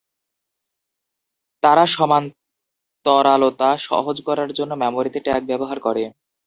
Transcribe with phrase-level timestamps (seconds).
[1.63, 6.03] তারা সমান্তরালতা সহজতর করার জন্য মেমরিতে ট্যাগ ব্যবহার করে।